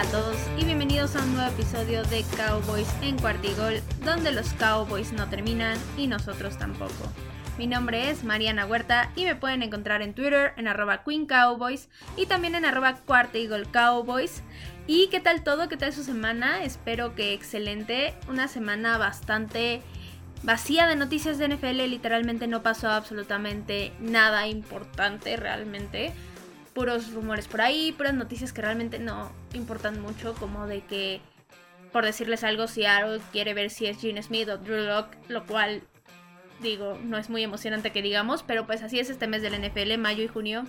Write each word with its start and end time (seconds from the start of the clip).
Hola 0.00 0.08
a 0.08 0.12
todos 0.12 0.36
y 0.56 0.64
bienvenidos 0.64 1.14
a 1.14 1.22
un 1.22 1.34
nuevo 1.34 1.50
episodio 1.50 2.02
de 2.04 2.24
Cowboys 2.34 2.88
en 3.02 3.18
Cuartigol, 3.18 3.82
donde 4.02 4.32
los 4.32 4.50
Cowboys 4.54 5.12
no 5.12 5.28
terminan 5.28 5.76
y 5.98 6.06
nosotros 6.06 6.56
tampoco. 6.56 7.12
Mi 7.58 7.66
nombre 7.66 8.08
es 8.08 8.24
Mariana 8.24 8.64
Huerta 8.64 9.12
y 9.14 9.26
me 9.26 9.36
pueden 9.36 9.62
encontrar 9.62 10.00
en 10.00 10.14
Twitter 10.14 10.54
en 10.56 10.68
arroba 10.68 11.04
Queen 11.04 11.28
y 12.16 12.24
también 12.24 12.54
en 12.54 12.64
arroba 12.64 12.94
Cuartigol 12.94 13.70
Cowboys. 13.70 14.42
¿Y 14.86 15.08
qué 15.08 15.20
tal 15.20 15.44
todo? 15.44 15.68
¿Qué 15.68 15.76
tal 15.76 15.92
su 15.92 16.02
semana? 16.02 16.64
Espero 16.64 17.14
que 17.14 17.34
excelente. 17.34 18.14
Una 18.26 18.48
semana 18.48 18.96
bastante 18.96 19.82
vacía 20.42 20.86
de 20.86 20.96
noticias 20.96 21.36
de 21.36 21.48
NFL. 21.48 21.76
Literalmente 21.90 22.46
no 22.46 22.62
pasó 22.62 22.88
absolutamente 22.88 23.92
nada 24.00 24.48
importante 24.48 25.36
realmente 25.36 26.14
puros 26.74 27.12
rumores 27.12 27.48
por 27.48 27.60
ahí, 27.60 27.92
puras 27.92 28.14
noticias 28.14 28.52
que 28.52 28.62
realmente 28.62 28.98
no 28.98 29.30
importan 29.54 30.00
mucho, 30.00 30.34
como 30.34 30.66
de 30.66 30.82
que, 30.82 31.20
por 31.92 32.04
decirles 32.04 32.44
algo, 32.44 32.66
si 32.66 32.82
Seattle 32.82 33.20
quiere 33.32 33.54
ver 33.54 33.70
si 33.70 33.86
es 33.86 34.00
Gene 34.00 34.22
Smith 34.22 34.48
o 34.48 34.58
Drew 34.58 34.84
Locke, 34.84 35.16
lo 35.28 35.46
cual, 35.46 35.82
digo, 36.60 36.98
no 37.02 37.18
es 37.18 37.30
muy 37.30 37.42
emocionante 37.42 37.90
que 37.90 38.02
digamos, 38.02 38.42
pero 38.42 38.66
pues 38.66 38.82
así 38.82 38.98
es 38.98 39.10
este 39.10 39.26
mes 39.26 39.42
del 39.42 39.60
NFL, 39.60 39.98
mayo 39.98 40.22
y 40.22 40.28
junio. 40.28 40.64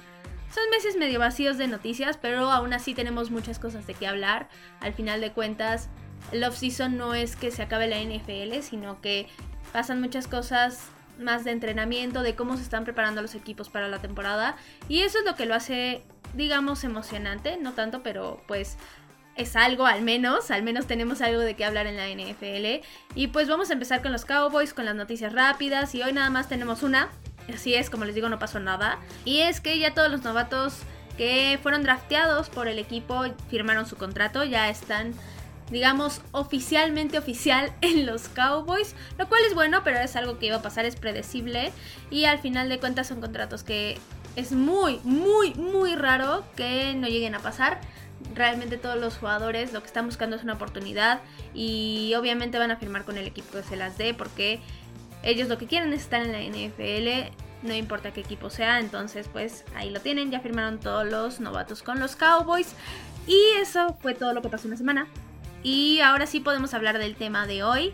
Son 0.54 0.70
meses 0.70 0.98
medio 0.98 1.20
vacíos 1.20 1.58
de 1.58 1.68
noticias, 1.68 2.18
pero 2.18 2.52
aún 2.52 2.74
así 2.74 2.94
tenemos 2.94 3.32
muchas 3.32 3.58
cosas 3.58 3.88
de 3.88 3.94
qué 3.94 4.06
hablar. 4.06 4.50
Al 4.82 4.94
final 4.94 5.22
de 5.22 5.32
cuentas, 5.32 5.88
el 6.34 6.44
off-season 6.44 6.98
no 6.98 7.14
es 7.14 7.38
que 7.38 7.52
se 7.52 7.62
acabe 7.62 7.88
la 7.88 8.02
NFL, 8.02 8.62
sino 8.62 9.00
que 9.00 9.28
pasan 9.72 10.02
muchas 10.02 10.28
cosas 10.28 10.90
más 11.22 11.44
de 11.44 11.52
entrenamiento, 11.52 12.24
de 12.24 12.36
cómo 12.36 12.58
se 12.58 12.64
están 12.64 12.84
preparando 12.84 13.22
los 13.22 13.36
equipos 13.36 13.70
para 13.70 13.88
la 13.88 14.00
temporada. 14.00 14.56
Y 14.88 15.02
eso 15.02 15.20
es 15.20 15.26
lo 15.26 15.36
que 15.36 15.46
lo 15.46 15.56
hace, 15.56 16.04
digamos, 16.34 16.84
emocionante, 16.84 17.58
no 17.58 17.74
tanto, 17.74 18.04
pero 18.04 18.42
pues 18.48 18.78
es 19.36 19.56
algo 19.56 19.86
al 19.86 20.02
menos, 20.02 20.52
al 20.52 20.64
menos 20.64 20.88
tenemos 20.88 21.22
algo 21.22 21.40
de 21.42 21.56
qué 21.56 21.66
hablar 21.66 21.88
en 21.88 21.98
la 21.98 22.08
NFL. 22.10 22.86
Y 23.16 23.28
pues 23.28 23.48
vamos 23.48 23.70
a 23.70 23.74
empezar 23.74 24.02
con 24.02 24.12
los 24.12 24.26
Cowboys, 24.26 24.74
con 24.74 24.86
las 24.86 24.96
noticias 24.96 25.34
rápidas. 25.34 25.96
Y 25.96 26.04
hoy 26.04 26.14
nada 26.14 26.30
más 26.30 26.50
tenemos 26.50 26.84
una, 26.84 27.10
así 27.54 27.74
es, 27.74 27.90
como 27.90 28.06
les 28.06 28.16
digo, 28.16 28.30
no 28.30 28.40
pasó 28.40 28.60
nada. 28.60 29.00
Y 29.26 29.40
es 29.40 29.62
que 29.62 29.78
ya 29.80 29.94
todos 29.94 30.12
los 30.12 30.24
novatos 30.24 30.80
que 31.18 31.60
fueron 31.62 31.84
drafteados 31.84 32.50
por 32.50 32.68
el 32.68 32.80
equipo 32.80 33.24
firmaron 33.50 33.86
su 33.86 33.96
contrato, 33.96 34.44
ya 34.44 34.70
están 34.70 35.14
digamos, 35.72 36.22
oficialmente 36.32 37.18
oficial 37.18 37.74
en 37.82 38.06
los 38.06 38.28
Cowboys, 38.30 38.96
lo 39.18 39.28
cual 39.28 39.42
es 39.48 39.56
bueno, 39.56 39.82
pero 39.84 40.00
es 40.00 40.16
algo 40.16 40.38
que 40.38 40.48
iba 40.48 40.58
a 40.58 40.62
pasar, 40.62 40.86
es 40.86 40.96
predecible 40.96 41.72
y 42.10 42.26
al 42.26 42.40
final 42.40 42.70
de 42.70 42.80
cuentas 42.80 43.08
son 43.08 43.22
contratos 43.22 43.64
que 43.64 43.98
es 44.36 44.52
muy, 44.52 45.00
muy, 45.04 45.54
muy 45.56 45.96
raro 45.96 46.44
que 46.56 46.94
no 46.96 47.08
lleguen 47.08 47.36
a 47.36 47.40
pasar. 47.40 47.82
Realmente 48.36 48.78
todos 48.78 48.98
los 49.00 49.18
jugadores 49.18 49.74
lo 49.74 49.82
que 49.82 49.88
están 49.88 50.06
buscando 50.06 50.36
es 50.36 50.44
una 50.44 50.54
oportunidad 50.54 51.22
y 51.54 52.14
obviamente 52.16 52.60
van 52.60 52.72
a 52.72 52.78
firmar 52.78 53.04
con 53.04 53.18
el 53.18 53.26
equipo 53.26 53.52
que 53.54 53.64
se 53.64 53.76
las 53.76 53.98
dé 53.98 54.14
porque 54.14 54.60
ellos 55.24 55.50
lo 55.50 55.58
que 55.58 55.68
quieren 55.68 55.92
es 55.94 56.02
estar 56.02 56.22
en 56.22 56.32
la 56.32 56.40
NFL, 56.40 57.34
no 57.64 57.74
importa 57.74 58.12
qué 58.12 58.22
equipo 58.22 58.50
sea, 58.50 58.80
entonces 58.80 59.28
pues 59.32 59.66
ahí 59.76 59.90
lo 59.90 60.00
tienen, 60.00 60.32
ya 60.32 60.40
firmaron 60.40 60.80
todos 60.80 61.06
los 61.06 61.40
novatos 61.40 61.84
con 61.84 62.00
los 62.00 62.16
Cowboys 62.16 62.74
y 63.28 63.40
eso 63.60 63.96
fue 64.02 64.14
todo 64.14 64.34
lo 64.34 64.42
que 64.42 64.50
pasó 64.50 64.66
en 64.66 64.72
la 64.72 64.78
semana. 64.78 65.08
Y 65.64 66.00
ahora 66.00 66.26
sí 66.26 66.40
podemos 66.40 66.74
hablar 66.74 66.98
del 66.98 67.16
tema 67.16 67.48
de 67.48 67.64
hoy. 67.64 67.94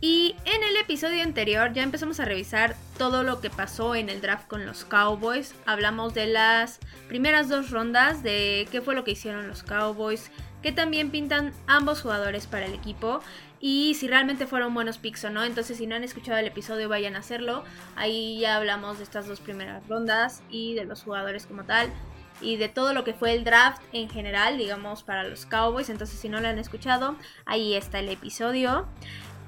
Y 0.00 0.34
en 0.46 0.64
el 0.64 0.76
episodio 0.78 1.22
anterior 1.22 1.72
ya 1.72 1.84
empezamos 1.84 2.18
a 2.18 2.24
revisar 2.24 2.74
todo 2.98 3.22
lo 3.22 3.40
que 3.40 3.50
pasó 3.50 3.94
en 3.94 4.08
el 4.08 4.20
draft 4.20 4.48
con 4.48 4.66
los 4.66 4.84
Cowboys. 4.84 5.54
Hablamos 5.64 6.12
de 6.12 6.26
las 6.26 6.80
primeras 7.06 7.48
dos 7.48 7.70
rondas, 7.70 8.24
de 8.24 8.66
qué 8.72 8.80
fue 8.80 8.96
lo 8.96 9.04
que 9.04 9.12
hicieron 9.12 9.46
los 9.46 9.62
Cowboys, 9.62 10.32
que 10.60 10.72
también 10.72 11.10
pintan 11.10 11.52
ambos 11.68 12.02
jugadores 12.02 12.48
para 12.48 12.66
el 12.66 12.74
equipo 12.74 13.20
y 13.60 13.94
si 13.94 14.08
realmente 14.08 14.48
fueron 14.48 14.74
buenos 14.74 14.98
picks 14.98 15.24
o 15.24 15.30
no. 15.30 15.44
Entonces 15.44 15.78
si 15.78 15.86
no 15.86 15.94
han 15.94 16.02
escuchado 16.02 16.38
el 16.38 16.46
episodio 16.46 16.88
vayan 16.88 17.14
a 17.14 17.20
hacerlo. 17.20 17.62
Ahí 17.94 18.40
ya 18.40 18.56
hablamos 18.56 18.98
de 18.98 19.04
estas 19.04 19.28
dos 19.28 19.38
primeras 19.38 19.86
rondas 19.86 20.42
y 20.50 20.74
de 20.74 20.84
los 20.84 21.04
jugadores 21.04 21.46
como 21.46 21.62
tal 21.62 21.92
y 22.40 22.56
de 22.56 22.68
todo 22.68 22.92
lo 22.92 23.04
que 23.04 23.14
fue 23.14 23.34
el 23.34 23.44
draft 23.44 23.82
en 23.92 24.08
general, 24.08 24.58
digamos, 24.58 25.02
para 25.02 25.24
los 25.24 25.46
Cowboys. 25.46 25.90
Entonces, 25.90 26.18
si 26.18 26.28
no 26.28 26.40
lo 26.40 26.48
han 26.48 26.58
escuchado, 26.58 27.16
ahí 27.46 27.74
está 27.74 27.98
el 27.98 28.08
episodio. 28.08 28.86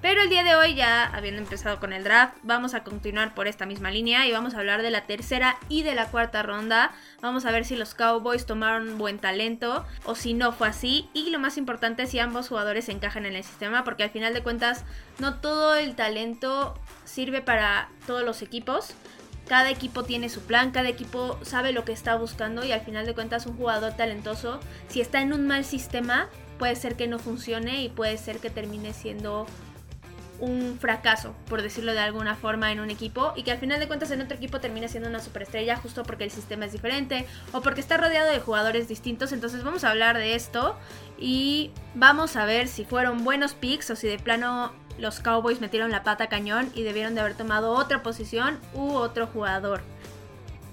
Pero 0.04 0.20
el 0.20 0.28
día 0.28 0.44
de 0.44 0.54
hoy, 0.54 0.74
ya 0.74 1.06
habiendo 1.06 1.40
empezado 1.40 1.80
con 1.80 1.94
el 1.94 2.04
draft, 2.04 2.36
vamos 2.42 2.74
a 2.74 2.84
continuar 2.84 3.34
por 3.34 3.48
esta 3.48 3.64
misma 3.64 3.90
línea 3.90 4.26
y 4.26 4.32
vamos 4.32 4.52
a 4.52 4.58
hablar 4.58 4.82
de 4.82 4.90
la 4.90 5.06
tercera 5.06 5.56
y 5.70 5.82
de 5.82 5.94
la 5.94 6.08
cuarta 6.10 6.42
ronda. 6.42 6.92
Vamos 7.22 7.46
a 7.46 7.50
ver 7.50 7.64
si 7.64 7.74
los 7.74 7.94
Cowboys 7.94 8.44
tomaron 8.44 8.98
buen 8.98 9.18
talento 9.18 9.86
o 10.04 10.14
si 10.14 10.34
no 10.34 10.52
fue 10.52 10.68
así. 10.68 11.08
Y 11.14 11.30
lo 11.30 11.38
más 11.38 11.56
importante 11.56 12.06
si 12.06 12.18
ambos 12.18 12.50
jugadores 12.50 12.90
encajan 12.90 13.24
en 13.24 13.34
el 13.34 13.44
sistema, 13.44 13.82
porque 13.82 14.02
al 14.02 14.10
final 14.10 14.34
de 14.34 14.42
cuentas 14.42 14.84
no 15.20 15.36
todo 15.36 15.74
el 15.74 15.94
talento 15.94 16.78
sirve 17.06 17.40
para 17.40 17.88
todos 18.06 18.24
los 18.24 18.42
equipos. 18.42 18.92
Cada 19.48 19.70
equipo 19.70 20.04
tiene 20.04 20.28
su 20.28 20.40
plan, 20.40 20.70
cada 20.70 20.88
equipo 20.88 21.38
sabe 21.42 21.72
lo 21.72 21.84
que 21.84 21.92
está 21.92 22.16
buscando 22.16 22.64
y 22.64 22.72
al 22.72 22.80
final 22.80 23.04
de 23.06 23.14
cuentas 23.14 23.46
un 23.46 23.56
jugador 23.56 23.92
talentoso, 23.92 24.60
si 24.88 25.00
está 25.00 25.20
en 25.20 25.32
un 25.32 25.46
mal 25.46 25.64
sistema, 25.64 26.28
puede 26.58 26.76
ser 26.76 26.96
que 26.96 27.06
no 27.06 27.18
funcione 27.18 27.82
y 27.82 27.88
puede 27.88 28.16
ser 28.16 28.38
que 28.38 28.50
termine 28.50 28.92
siendo 28.94 29.46
un 30.40 30.78
fracaso, 30.80 31.34
por 31.48 31.62
decirlo 31.62 31.92
de 31.92 32.00
alguna 32.00 32.34
forma, 32.34 32.72
en 32.72 32.80
un 32.80 32.90
equipo 32.90 33.32
y 33.36 33.42
que 33.42 33.52
al 33.52 33.58
final 33.58 33.78
de 33.78 33.86
cuentas 33.86 34.10
en 34.10 34.20
otro 34.20 34.36
equipo 34.36 34.60
termine 34.60 34.88
siendo 34.88 35.08
una 35.08 35.20
superestrella 35.20 35.76
justo 35.76 36.02
porque 36.02 36.24
el 36.24 36.30
sistema 36.30 36.64
es 36.66 36.72
diferente 36.72 37.26
o 37.52 37.60
porque 37.60 37.80
está 37.80 37.96
rodeado 37.96 38.30
de 38.30 38.40
jugadores 38.40 38.88
distintos. 38.88 39.32
Entonces 39.32 39.62
vamos 39.62 39.84
a 39.84 39.90
hablar 39.90 40.18
de 40.18 40.34
esto 40.34 40.76
y 41.18 41.70
vamos 41.94 42.36
a 42.36 42.44
ver 42.44 42.68
si 42.68 42.84
fueron 42.84 43.24
buenos 43.24 43.54
picks 43.54 43.90
o 43.90 43.96
si 43.96 44.08
de 44.08 44.18
plano 44.18 44.72
los 44.98 45.20
Cowboys 45.20 45.60
metieron 45.60 45.90
la 45.90 46.02
pata 46.02 46.28
cañón 46.28 46.70
y 46.74 46.82
debieron 46.82 47.14
de 47.14 47.20
haber 47.20 47.34
tomado 47.34 47.72
otra 47.72 48.02
posición 48.02 48.58
u 48.72 48.94
otro 48.94 49.26
jugador. 49.26 49.82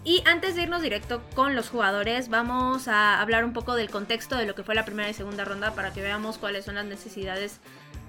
Y 0.03 0.23
antes 0.25 0.55
de 0.55 0.63
irnos 0.63 0.81
directo 0.81 1.21
con 1.35 1.55
los 1.55 1.69
jugadores, 1.69 2.29
vamos 2.29 2.87
a 2.87 3.21
hablar 3.21 3.45
un 3.45 3.53
poco 3.53 3.75
del 3.75 3.91
contexto 3.91 4.35
de 4.35 4.47
lo 4.47 4.55
que 4.55 4.63
fue 4.63 4.73
la 4.73 4.85
primera 4.85 5.09
y 5.09 5.13
segunda 5.13 5.45
ronda 5.45 5.75
para 5.75 5.93
que 5.93 6.01
veamos 6.01 6.39
cuáles 6.39 6.65
son 6.65 6.75
las 6.75 6.85
necesidades 6.85 7.59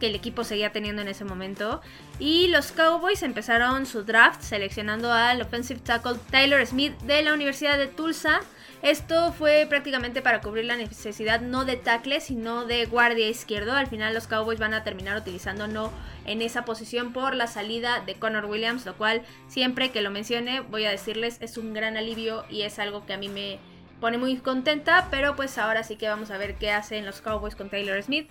que 0.01 0.07
el 0.07 0.15
equipo 0.15 0.43
seguía 0.43 0.73
teniendo 0.73 1.03
en 1.03 1.09
ese 1.09 1.25
momento. 1.25 1.83
Y 2.19 2.49
los 2.49 2.73
Cowboys 2.73 3.23
empezaron 3.23 3.85
su 3.85 4.05
draft 4.05 4.41
seleccionando 4.41 5.13
al 5.13 5.43
offensive 5.43 5.81
tackle 5.81 6.17
Tyler 6.31 6.67
Smith 6.67 6.99
de 7.03 7.23
la 7.23 7.35
Universidad 7.35 7.77
de 7.77 7.89
Tulsa 7.89 8.41
esto 8.83 9.33
fue 9.33 9.67
prácticamente 9.69 10.23
para 10.23 10.41
cubrir 10.41 10.65
la 10.65 10.77
necesidad 10.77 11.41
no 11.41 11.65
de 11.65 11.77
tackle, 11.77 12.21
sino 12.21 12.65
de 12.65 12.85
guardia 12.87 13.29
izquierdo. 13.29 13.73
Al 13.73 13.87
final 13.87 14.13
los 14.13 14.27
Cowboys 14.27 14.59
van 14.59 14.75
a 14.75 14.83
terminar 14.83 15.17
utilizando 15.17 15.69
no 15.69 15.93
en 16.25 16.43
esa 16.43 16.65
posición 16.65 17.13
por 17.13 17.37
la 17.37 17.47
salida 17.47 18.01
de 18.05 18.17
Connor 18.17 18.47
Williams, 18.47 18.85
lo 18.85 18.95
cual 18.97 19.23
siempre 19.47 19.93
que 19.93 20.03
lo 20.03 20.11
mencione 20.11 20.61
voy 20.61 20.85
a 20.85 20.91
decirles 20.91 21.39
es 21.41 21.59
un 21.59 21.75
gran 21.75 21.97
alivio 21.97 22.45
y 22.51 22.63
es 22.63 22.81
algo 22.81 23.07
que 23.07 23.13
a 23.13 23.19
mí 23.19 23.29
me 23.29 23.59
pone 24.03 24.19
muy 24.19 24.37
contenta, 24.39 25.07
pero 25.13 25.37
pues 25.37 25.57
ahora 25.59 25.85
sí 25.85 25.95
que 25.95 26.09
vamos 26.09 26.33
a 26.33 26.37
ver 26.37 26.57
qué 26.57 26.73
hacen 26.73 27.07
los 27.07 27.21
Cowboys 27.21 27.55
con 27.55 27.71
Taylor 27.71 28.03
Smith. 28.03 28.29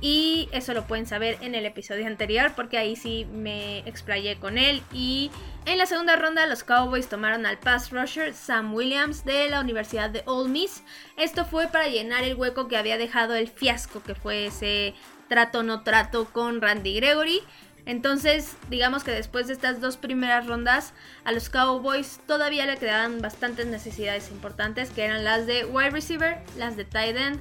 Y 0.00 0.48
eso 0.50 0.74
lo 0.74 0.84
pueden 0.88 1.06
saber 1.06 1.38
en 1.42 1.54
el 1.54 1.64
episodio 1.64 2.08
anterior 2.08 2.54
porque 2.56 2.76
ahí 2.76 2.96
sí 2.96 3.24
me 3.32 3.78
explayé 3.88 4.40
con 4.40 4.58
él. 4.58 4.82
Y 4.92 5.30
en 5.64 5.78
la 5.78 5.86
segunda 5.86 6.16
ronda 6.16 6.48
los 6.48 6.64
Cowboys 6.64 7.08
tomaron 7.08 7.46
al 7.46 7.60
pass 7.60 7.90
rusher 7.90 8.34
Sam 8.34 8.74
Williams 8.74 9.24
de 9.24 9.48
la 9.48 9.60
Universidad 9.60 10.10
de 10.10 10.24
Ole 10.26 10.50
Miss. 10.50 10.82
Esto 11.16 11.44
fue 11.44 11.68
para 11.68 11.86
llenar 11.86 12.24
el 12.24 12.34
hueco 12.34 12.66
que 12.66 12.76
había 12.76 12.98
dejado 12.98 13.36
el 13.36 13.46
fiasco 13.46 14.02
que 14.02 14.16
fue 14.16 14.46
ese 14.46 14.92
trato 15.28 15.62
no 15.62 15.84
trato 15.84 16.24
con 16.24 16.60
Randy 16.60 16.96
Gregory. 16.96 17.42
Entonces, 17.84 18.56
digamos 18.70 19.02
que 19.02 19.10
después 19.10 19.48
de 19.48 19.54
estas 19.54 19.80
dos 19.80 19.96
primeras 19.96 20.46
rondas, 20.46 20.94
a 21.24 21.32
los 21.32 21.48
Cowboys 21.48 22.20
todavía 22.26 22.64
le 22.66 22.76
quedaban 22.76 23.20
bastantes 23.20 23.66
necesidades 23.66 24.30
importantes, 24.30 24.90
que 24.90 25.04
eran 25.04 25.24
las 25.24 25.46
de 25.46 25.64
wide 25.64 25.90
receiver, 25.90 26.38
las 26.56 26.76
de 26.76 26.84
tight 26.84 27.16
end, 27.16 27.40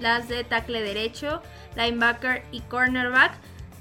las 0.00 0.28
de 0.28 0.44
tackle 0.44 0.80
derecho, 0.80 1.42
linebacker 1.76 2.42
y 2.52 2.60
cornerback, 2.62 3.34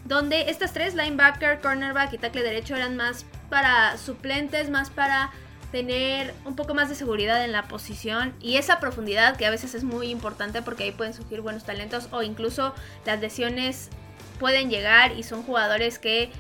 donde 0.04 0.50
estas 0.50 0.74
tres, 0.74 0.96
linebacker, 0.96 1.62
cornerback 1.62 2.14
y 2.14 2.18
tackle 2.18 2.44
derecho, 2.44 2.76
eran 2.76 2.98
más 2.98 3.26
para 3.50 3.98
suplentes, 3.98 4.70
más 4.70 4.90
para 4.90 5.32
tener 5.72 6.34
un 6.44 6.58
poco 6.58 6.74
más 6.74 6.90
de 6.90 6.96
seguridad 6.96 7.44
en 7.46 7.54
la 7.54 7.70
posición 7.70 8.34
y 8.42 8.58
esa 8.58 8.82
profundidad 8.82 9.38
que 9.38 9.46
a 9.46 9.50
veces 9.50 9.74
es 9.74 9.86
muy 9.86 10.10
importante 10.10 10.62
porque 10.62 10.84
ahí 10.84 10.92
pueden 10.92 11.14
surgir 11.14 11.40
buenos 11.40 11.64
talentos 11.64 12.10
o 12.12 12.24
incluso 12.24 12.76
las 13.06 13.22
lesiones 13.22 13.90
pueden 14.42 14.72
llegar 14.72 15.12
y 15.12 15.22
son 15.22 15.44
jugadores 15.44 16.00
que 16.00 16.32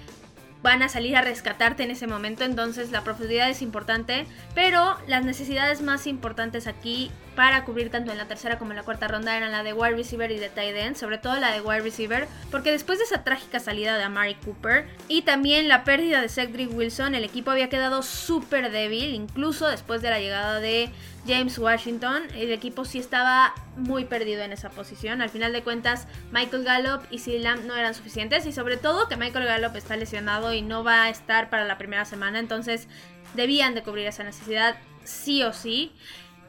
van 0.64 0.82
a 0.82 0.90
salir 0.90 1.16
a 1.16 1.22
rescatarte 1.22 1.84
en 1.84 1.92
ese 1.92 2.08
momento, 2.08 2.44
entonces 2.44 2.90
la 2.90 3.04
profundidad 3.04 3.48
es 3.48 3.62
importante, 3.62 4.26
pero 4.56 4.98
las 5.08 5.24
necesidades 5.24 5.84
más 5.84 6.08
importantes 6.08 6.66
aquí 6.66 7.12
para 7.36 7.64
cubrir 7.64 7.90
tanto 7.90 8.12
en 8.12 8.18
la 8.18 8.28
tercera 8.28 8.60
como 8.60 8.72
en 8.72 8.78
la 8.78 8.84
cuarta 8.84 9.08
ronda 9.08 9.36
eran 9.38 9.52
la 9.52 9.64
de 9.64 9.74
wide 9.74 9.96
receiver 9.96 10.32
y 10.32 10.38
de 10.38 10.50
tight 10.50 10.76
end, 10.76 10.96
sobre 10.96 11.18
todo 11.18 11.40
la 11.40 11.52
de 11.52 11.62
wide 11.62 11.82
receiver, 11.82 12.28
porque 12.50 12.72
después 12.72 13.00
de 13.00 13.06
esa 13.06 13.24
trágica 13.24 13.60
salida 13.60 13.98
de 13.98 14.04
Amari 14.04 14.36
Cooper 14.36 14.88
y 15.08 15.22
también 15.22 15.68
la 15.68 15.84
pérdida 15.84 16.22
de 16.22 16.30
Cedric 16.30 16.74
Wilson, 16.74 17.16
el 17.16 17.24
equipo 17.24 17.52
había 17.52 17.70
quedado 17.70 18.04
súper 18.04 18.72
débil, 18.72 19.14
incluso 19.14 19.68
después 19.70 20.02
de 20.02 20.10
la 20.10 20.20
llegada 20.20 20.60
de 20.60 20.90
James 21.28 21.58
Washington, 21.58 22.24
el 22.36 22.52
equipo 22.52 22.84
sí 22.84 22.98
estaba 22.98 23.54
muy 23.78 24.06
perdido 24.06 24.42
en 24.42 24.52
esa 24.52 24.70
posición. 24.70 25.22
Al 25.22 25.30
final 25.30 25.54
de 25.54 25.62
cuentas, 25.62 26.08
Michael 26.32 26.64
Gallup 26.64 27.04
y 27.12 27.20
CeeDee 27.20 27.44
Lamb 27.44 27.66
no 27.66 27.76
eran 27.76 27.94
suficientes 27.94 28.46
y 28.46 28.52
sobre 28.52 28.78
todo 28.78 29.08
que 29.08 29.18
Michael 29.18 29.46
Gallup 29.46 29.76
está 29.76 29.96
lesionado 29.96 30.54
y 30.54 30.62
no 30.62 30.84
va 30.84 31.04
a 31.04 31.10
estar 31.10 31.50
para 31.50 31.66
la 31.66 31.78
primera 31.78 32.06
semana, 32.06 32.40
entonces 32.40 32.88
debían 33.36 33.76
de 33.76 33.84
cubrir 33.84 34.08
esa 34.08 34.24
necesidad 34.24 34.76
sí 35.04 35.44
o 35.44 35.54
sí. 35.54 35.92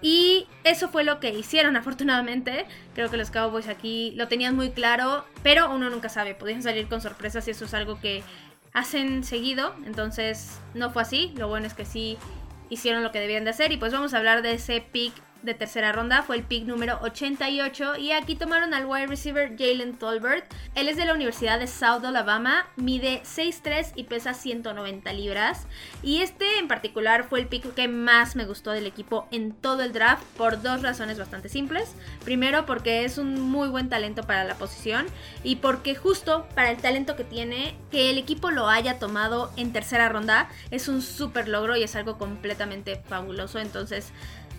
Y 0.02 0.48
eso 0.64 0.88
fue 0.88 1.04
lo 1.04 1.20
que 1.20 1.30
hicieron, 1.30 1.76
afortunadamente. 1.76 2.66
Creo 2.94 3.08
que 3.08 3.16
los 3.16 3.30
Cowboys 3.30 3.68
aquí 3.68 4.12
lo 4.16 4.26
tenían 4.26 4.56
muy 4.56 4.70
claro, 4.70 5.24
pero 5.44 5.72
uno 5.72 5.88
nunca 5.88 6.08
sabe. 6.08 6.34
Podían 6.34 6.62
salir 6.62 6.88
con 6.88 7.00
sorpresas 7.00 7.46
y 7.46 7.52
eso 7.52 7.64
es 7.64 7.72
algo 7.74 8.00
que 8.00 8.24
hacen 8.72 9.22
seguido. 9.22 9.74
Entonces 9.86 10.60
no 10.74 10.90
fue 10.90 11.02
así. 11.02 11.32
Lo 11.36 11.46
bueno 11.46 11.66
es 11.66 11.74
que 11.74 11.84
sí 11.84 12.18
hicieron 12.68 13.04
lo 13.04 13.12
que 13.12 13.20
debían 13.20 13.44
de 13.44 13.50
hacer. 13.50 13.70
Y 13.70 13.76
pues 13.76 13.92
vamos 13.92 14.12
a 14.12 14.18
hablar 14.18 14.42
de 14.42 14.54
ese 14.54 14.80
pick 14.80 15.14
de 15.42 15.54
tercera 15.54 15.92
ronda, 15.92 16.22
fue 16.22 16.36
el 16.36 16.42
pick 16.42 16.64
número 16.64 16.98
88 17.02 17.96
y 17.96 18.12
aquí 18.12 18.36
tomaron 18.36 18.74
al 18.74 18.86
wide 18.86 19.06
receiver 19.06 19.56
Jalen 19.58 19.96
Tolbert. 19.96 20.44
Él 20.74 20.88
es 20.88 20.96
de 20.96 21.04
la 21.04 21.14
Universidad 21.14 21.58
de 21.58 21.66
South 21.66 22.04
Alabama, 22.04 22.66
mide 22.76 23.22
6'3 23.24 23.92
y 23.96 24.04
pesa 24.04 24.34
190 24.34 25.12
libras. 25.12 25.66
Y 26.02 26.22
este 26.22 26.58
en 26.58 26.68
particular 26.68 27.24
fue 27.24 27.40
el 27.40 27.46
pick 27.46 27.74
que 27.74 27.88
más 27.88 28.36
me 28.36 28.44
gustó 28.44 28.72
del 28.72 28.86
equipo 28.86 29.26
en 29.30 29.52
todo 29.52 29.82
el 29.82 29.92
draft 29.92 30.24
por 30.36 30.62
dos 30.62 30.82
razones 30.82 31.18
bastante 31.18 31.48
simples. 31.48 31.94
Primero 32.24 32.66
porque 32.66 33.04
es 33.04 33.18
un 33.18 33.40
muy 33.40 33.68
buen 33.68 33.88
talento 33.88 34.22
para 34.24 34.44
la 34.44 34.54
posición 34.54 35.06
y 35.42 35.56
porque 35.56 35.94
justo 35.94 36.46
para 36.54 36.70
el 36.70 36.78
talento 36.78 37.16
que 37.16 37.24
tiene, 37.24 37.76
que 37.90 38.10
el 38.10 38.18
equipo 38.18 38.50
lo 38.50 38.68
haya 38.68 38.98
tomado 38.98 39.52
en 39.56 39.72
tercera 39.72 40.08
ronda 40.08 40.48
es 40.70 40.88
un 40.88 41.02
súper 41.02 41.48
logro 41.48 41.76
y 41.76 41.82
es 41.82 41.96
algo 41.96 42.18
completamente 42.18 42.96
fabuloso. 43.08 43.58
Entonces 43.58 44.12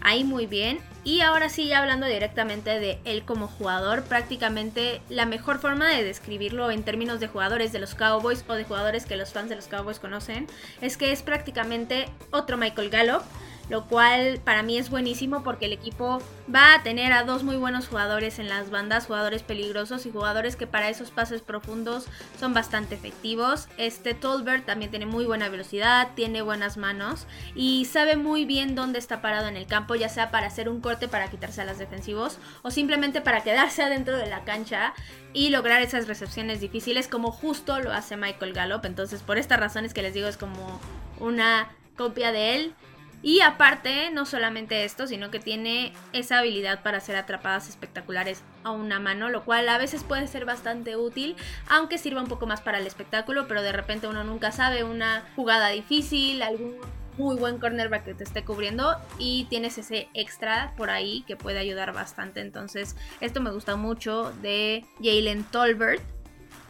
ahí 0.03 0.23
muy 0.23 0.45
bien. 0.45 0.79
Y 1.05 1.19
ahora 1.19 1.49
sí, 1.49 1.67
ya 1.67 1.79
hablando 1.79 2.05
directamente 2.05 2.79
de 2.79 2.99
él 3.03 3.23
como 3.23 3.47
jugador, 3.47 4.03
prácticamente 4.03 5.01
la 5.09 5.25
mejor 5.25 5.59
forma 5.59 5.89
de 5.89 6.03
describirlo 6.03 6.71
en 6.71 6.83
términos 6.83 7.19
de 7.19 7.27
jugadores 7.27 7.73
de 7.73 7.79
los 7.79 7.93
Cowboys 7.95 8.45
o 8.47 8.53
de 8.53 8.63
jugadores 8.63 9.05
que 9.05 9.17
los 9.17 9.33
fans 9.33 9.49
de 9.49 9.55
los 9.55 9.67
Cowboys 9.67 9.99
conocen, 9.99 10.47
es 10.81 10.95
que 10.95 11.11
es 11.11 11.21
prácticamente 11.21 12.07
otro 12.31 12.57
Michael 12.57 12.89
Gallup 12.89 13.23
lo 13.69 13.85
cual 13.85 14.39
para 14.43 14.63
mí 14.63 14.77
es 14.77 14.89
buenísimo 14.89 15.43
porque 15.43 15.65
el 15.65 15.73
equipo 15.73 16.21
va 16.53 16.75
a 16.75 16.83
tener 16.83 17.13
a 17.13 17.23
dos 17.23 17.43
muy 17.43 17.55
buenos 17.55 17.87
jugadores 17.87 18.39
en 18.39 18.49
las 18.49 18.69
bandas, 18.69 19.05
jugadores 19.05 19.43
peligrosos 19.43 20.05
y 20.05 20.11
jugadores 20.11 20.55
que 20.55 20.67
para 20.67 20.89
esos 20.89 21.11
pases 21.11 21.41
profundos 21.41 22.05
son 22.39 22.53
bastante 22.53 22.95
efectivos. 22.95 23.67
Este 23.77 24.13
Tolbert 24.13 24.65
también 24.65 24.91
tiene 24.91 25.05
muy 25.05 25.25
buena 25.25 25.49
velocidad, 25.49 26.09
tiene 26.15 26.41
buenas 26.41 26.77
manos 26.77 27.25
y 27.55 27.85
sabe 27.85 28.17
muy 28.17 28.45
bien 28.45 28.75
dónde 28.75 28.99
está 28.99 29.21
parado 29.21 29.47
en 29.47 29.57
el 29.57 29.65
campo, 29.65 29.95
ya 29.95 30.09
sea 30.09 30.31
para 30.31 30.47
hacer 30.47 30.67
un 30.67 30.81
corte 30.81 31.07
para 31.07 31.29
quitarse 31.29 31.61
a 31.61 31.65
los 31.65 31.77
defensivos 31.77 32.39
o 32.61 32.71
simplemente 32.71 33.21
para 33.21 33.43
quedarse 33.43 33.83
adentro 33.83 34.17
de 34.17 34.27
la 34.27 34.43
cancha 34.43 34.93
y 35.31 35.49
lograr 35.49 35.81
esas 35.81 36.07
recepciones 36.07 36.59
difíciles 36.59 37.07
como 37.07 37.31
justo 37.31 37.79
lo 37.79 37.93
hace 37.93 38.17
Michael 38.17 38.53
Gallup. 38.53 38.85
Entonces 38.85 39.23
por 39.23 39.37
estas 39.37 39.59
razones 39.59 39.93
que 39.93 40.01
les 40.01 40.13
digo 40.13 40.27
es 40.27 40.37
como 40.37 40.79
una 41.19 41.69
copia 41.95 42.31
de 42.31 42.55
él. 42.55 42.75
Y 43.23 43.39
aparte, 43.39 44.11
no 44.11 44.25
solamente 44.25 44.83
esto, 44.83 45.07
sino 45.07 45.31
que 45.31 45.39
tiene 45.39 45.93
esa 46.11 46.39
habilidad 46.39 46.83
para 46.83 46.97
hacer 46.97 47.15
atrapadas 47.15 47.69
espectaculares 47.69 48.43
a 48.63 48.71
una 48.71 48.99
mano, 48.99 49.29
lo 49.29 49.45
cual 49.45 49.69
a 49.69 49.77
veces 49.77 50.03
puede 50.03 50.27
ser 50.27 50.43
bastante 50.43 50.97
útil, 50.97 51.37
aunque 51.69 51.97
sirva 51.97 52.21
un 52.21 52.27
poco 52.27 52.45
más 52.47 52.59
para 52.59 52.79
el 52.79 52.85
espectáculo, 52.85 53.47
pero 53.47 53.61
de 53.63 53.71
repente 53.71 54.07
uno 54.07 54.25
nunca 54.25 54.51
sabe 54.51 54.83
una 54.83 55.23
jugada 55.37 55.69
difícil, 55.69 56.41
algún 56.43 56.75
muy 57.17 57.35
buen 57.37 57.59
cornerback 57.59 58.05
que 58.05 58.13
te 58.13 58.23
esté 58.23 58.43
cubriendo 58.43 58.97
y 59.17 59.45
tienes 59.45 59.77
ese 59.77 60.09
extra 60.13 60.73
por 60.75 60.89
ahí 60.89 61.23
que 61.27 61.37
puede 61.37 61.59
ayudar 61.59 61.93
bastante. 61.93 62.41
Entonces, 62.41 62.95
esto 63.21 63.39
me 63.39 63.51
gusta 63.51 63.75
mucho 63.75 64.33
de 64.41 64.85
Jalen 65.01 65.43
Tolbert. 65.45 66.03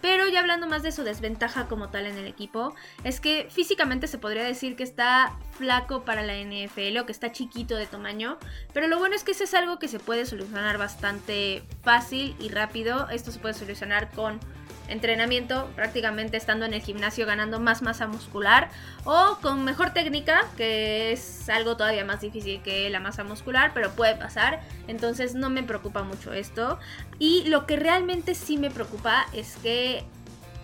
Pero 0.04 0.28
ya 0.28 0.42
hablando 0.42 0.68
más 0.68 0.84
de 0.84 0.92
su 0.92 1.06
desventaja 1.06 1.70
como 1.70 1.88
tal 1.88 2.08
en 2.08 2.18
el 2.18 2.28
equipo, 2.28 2.76
es 3.06 3.22
que 3.22 3.48
físicamente 3.50 4.08
se 4.08 4.18
podría 4.18 4.44
decir 4.44 4.76
que 4.76 4.84
está 4.84 5.40
flaco 5.52 6.04
para 6.04 6.24
la 6.24 6.34
NFL 6.36 6.98
o 7.00 7.06
que 7.06 7.14
está 7.14 7.32
chiquito 7.32 7.78
de 7.78 7.86
tamaño. 7.86 8.38
Pero 8.74 8.90
lo 8.90 9.00
bueno 9.00 9.16
es 9.16 9.24
que 9.24 9.32
eso 9.32 9.46
es 9.46 9.54
algo 9.54 9.80
que 9.80 9.88
se 9.88 10.00
puede 10.00 10.26
solucionar 10.26 10.78
bastante 10.78 11.64
fácil 11.84 12.36
y 12.42 12.50
rápido. 12.50 13.10
Esto 13.12 13.32
se 13.32 13.40
puede 13.40 13.54
solucionar 13.54 14.12
con 14.12 14.42
entrenamiento, 14.88 15.70
prácticamente 15.76 16.38
estando 16.38 16.66
en 16.66 16.74
el 16.74 16.82
gimnasio 16.82 17.26
ganando 17.26 17.60
más 17.60 17.82
masa 17.82 18.08
muscular 18.08 18.70
o 19.06 19.38
con 19.42 19.64
mejor 19.64 19.92
técnica, 19.92 20.46
que 20.58 21.12
es 21.12 21.50
algo 21.50 21.78
todavía 21.78 22.06
más 22.06 22.22
difícil 22.22 22.62
que 22.62 22.90
la 22.90 23.00
masa 23.00 23.24
muscular, 23.24 23.72
pero 23.74 23.92
puede 23.92 24.16
pasar, 24.16 24.62
entonces 24.88 25.36
no 25.36 25.50
me 25.50 25.64
preocupa 25.64 26.04
mucho 26.04 26.34
esto. 26.34 26.80
Y 27.20 27.44
lo 27.46 27.66
que 27.66 27.76
realmente 27.78 28.36
sí 28.36 28.58
me 28.58 28.70
preocupa 28.70 29.26
es 29.34 29.56
que 29.58 30.04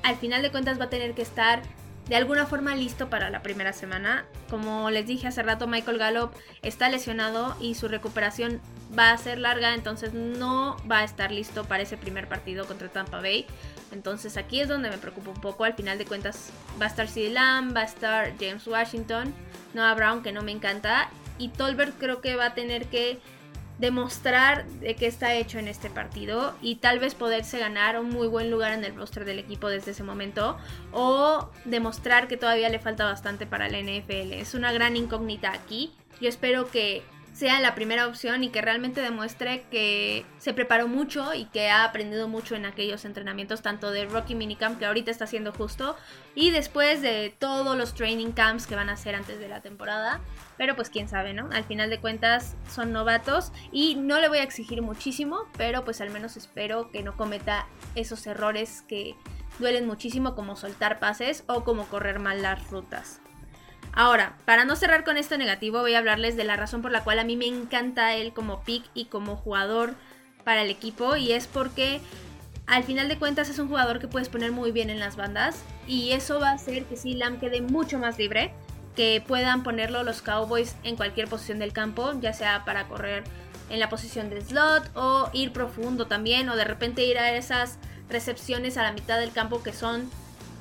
al 0.04 0.16
final 0.16 0.42
de 0.42 0.51
cuentas 0.51 0.80
va 0.80 0.86
a 0.86 0.89
tener 0.89 1.13
que 1.13 1.21
estar 1.21 1.62
de 2.10 2.16
alguna 2.16 2.48
forma 2.48 2.76
listo 2.76 3.10
para 3.10 3.30
la 3.30 3.44
primera 3.44 3.72
semana. 3.72 4.26
Como 4.50 4.90
les 4.90 5.06
dije 5.06 5.28
hace 5.28 5.44
rato, 5.44 5.68
Michael 5.68 6.00
Gallup 6.00 6.32
está 6.64 6.90
lesionado 6.90 7.56
y 7.62 7.76
su 7.76 7.88
recuperación 7.88 8.60
va 8.98 9.12
a 9.12 9.18
ser 9.18 9.38
larga, 9.38 9.76
entonces 9.76 10.14
no 10.14 10.76
va 10.92 11.00
a 11.00 11.04
estar 11.04 11.32
listo 11.32 11.66
para 11.66 11.84
ese 11.84 11.98
primer 11.98 12.28
partido 12.28 12.66
contra 12.66 12.90
Tampa 12.90 13.22
Bay. 13.22 13.46
Entonces 13.92 14.38
aquí 14.38 14.60
es 14.60 14.68
donde 14.68 14.90
me 14.90 14.98
preocupa 14.98 15.30
un 15.30 15.40
poco. 15.40 15.64
Al 15.64 15.76
final 15.76 16.00
de 16.00 16.06
cuentas 16.06 16.50
va 16.82 16.86
a 16.86 16.90
estar 16.90 17.08
CeeDee 17.08 17.32
Lamb, 17.32 17.76
va 17.76 17.82
a 17.82 17.86
estar 17.86 18.34
James 18.40 18.66
Washington, 18.66 19.34
Noah 19.76 19.94
Brown 19.94 20.24
que 20.24 20.32
no 20.32 20.42
me 20.42 20.52
encanta 20.52 21.10
y 21.38 21.50
Tolbert 21.50 21.98
creo 22.00 22.22
que 22.22 22.36
va 22.36 22.48
a 22.48 22.54
tener 22.56 22.88
que 22.88 23.20
demostrar 23.80 24.66
de 24.68 24.96
qué 24.96 25.08
está 25.08 25.34
hecho 25.34 25.58
en 25.58 25.68
este 25.68 25.90
partido 25.90 26.54
y 26.62 26.76
tal 26.76 27.00
vez 27.00 27.16
poderse 27.16 27.60
ganar 27.60 28.00
un 28.00 28.10
muy 28.10 28.28
buen 28.28 28.52
lugar 28.52 28.74
en 28.74 28.84
el 28.84 28.96
roster 28.96 29.26
del 29.26 29.40
equipo 29.40 29.70
desde 29.70 29.92
ese 29.92 30.04
momento 30.04 30.58
o 30.92 31.50
demostrar 31.66 32.28
que 32.28 32.38
todavía 32.38 32.70
le 32.70 32.80
falta 32.80 33.06
bastante 33.06 33.46
para 33.46 33.70
la 33.70 33.80
NFL. 33.80 34.34
Es 34.34 34.54
una 34.54 34.72
gran 34.74 34.98
incógnita 34.98 35.52
aquí. 35.52 35.92
Yo 36.20 36.28
espero 36.28 36.70
que 36.70 37.04
sea 37.34 37.60
la 37.60 37.76
primera 37.76 38.08
opción 38.08 38.44
y 38.44 38.50
que 38.50 38.62
realmente 38.62 39.02
demuestre 39.02 39.66
que 39.72 40.26
se 40.38 40.54
preparó 40.54 40.88
mucho 40.88 41.34
y 41.34 41.46
que 41.46 41.70
ha 41.70 41.84
aprendido 41.84 42.28
mucho 42.28 42.56
en 42.56 42.66
aquellos 42.66 43.06
entrenamientos, 43.06 43.62
tanto 43.62 43.92
de 43.92 44.06
Rocky 44.06 44.36
Minicamp 44.36 44.78
que 44.80 44.86
ahorita 44.86 45.12
está 45.12 45.26
haciendo 45.26 45.52
justo, 45.54 45.95
y 46.36 46.52
después 46.52 47.02
de 47.02 47.33
todos 47.38 47.78
los 47.78 47.94
training 47.94 48.31
camps 48.31 48.68
que 48.68 48.76
van 48.76 48.90
a 48.90 48.94
hacer 48.94 49.16
antes 49.16 49.40
de 49.40 49.48
la 49.48 49.62
temporada. 49.62 50.21
Pero 50.57 50.76
pues 50.76 50.90
quién 50.90 51.07
sabe, 51.07 51.33
¿no? 51.33 51.50
Al 51.54 51.64
final 51.64 51.90
de 51.90 52.00
cuentas 52.00 52.56
son 52.69 52.92
novatos 52.92 53.54
y 53.71 53.95
no 53.95 54.19
le 54.19 54.28
voy 54.28 54.40
a 54.40 54.44
exigir 54.44 54.81
muchísimo, 54.81 55.48
pero 55.57 55.86
pues 55.86 56.02
al 56.02 56.09
menos 56.09 56.36
espero 56.36 56.92
que 56.92 57.04
no 57.04 57.16
cometa 57.16 57.68
esos 57.95 58.28
errores 58.28 58.83
que 58.88 59.16
duelen 59.59 59.88
muchísimo 59.88 60.36
como 60.36 60.56
soltar 60.56 61.00
pases 61.00 61.44
o 61.48 61.64
como 61.64 61.86
correr 61.88 62.19
mal 62.19 62.42
las 62.42 62.69
rutas. 62.69 63.21
Ahora, 63.94 64.38
para 64.46 64.66
no 64.66 64.76
cerrar 64.76 65.04
con 65.04 65.18
esto 65.18 65.38
negativo, 65.38 65.80
voy 65.80 65.96
a 65.96 66.00
hablarles 66.00 66.38
de 66.38 66.44
la 66.44 66.56
razón 66.56 66.81
por 66.81 66.92
la 66.92 67.04
cual 67.04 67.19
a 67.19 67.24
mí 67.24 67.36
me 67.36 67.48
encanta 67.48 68.16
él 68.16 68.34
como 68.34 68.64
pick 68.64 68.84
y 68.94 69.06
como 69.06 69.36
jugador 69.36 69.96
para 70.44 70.62
el 70.62 70.69
equipo. 70.69 71.16
Y 71.16 71.31
es 71.31 71.48
porque 71.48 72.00
al 72.68 72.84
final 72.84 73.08
de 73.08 73.18
cuentas 73.18 73.50
es 73.50 73.60
un 73.60 73.68
jugador 73.68 74.00
que 74.00 74.08
puedes 74.08 74.30
poner 74.30 74.52
muy 74.52 74.72
bien 74.72 74.90
en 74.90 75.00
las 75.00 75.16
bandas. 75.16 75.64
Y 75.88 76.12
eso 76.12 76.40
va 76.40 76.52
a 76.52 76.54
hacer 76.54 76.86
que 76.86 76.96
si 76.96 77.14
Lam 77.16 77.40
quede 77.40 77.62
mucho 77.62 78.00
más 78.00 78.18
libre. 78.18 78.54
Que 78.96 79.24
puedan 79.26 79.64
ponerlo 79.64 80.04
los 80.04 80.22
Cowboys 80.22 80.76
en 80.84 80.98
cualquier 80.98 81.28
posición 81.28 81.60
del 81.60 81.72
campo, 81.72 82.14
ya 82.19 82.34
sea 82.34 82.66
para 82.66 82.88
correr 82.88 83.24
en 83.69 83.80
la 83.80 83.88
posición 83.88 84.30
de 84.30 84.42
slot 84.42 84.92
o 84.96 85.30
ir 85.31 85.54
profundo 85.54 86.08
también, 86.08 86.50
o 86.50 86.56
de 86.56 86.66
repente 86.66 87.06
ir 87.06 87.18
a 87.18 87.31
esas 87.34 87.78
recepciones 88.10 88.78
a 88.78 88.84
la 88.84 88.92
mitad 88.92 89.19
del 89.19 89.31
campo 89.31 89.64
que 89.64 89.74
son 89.74 90.10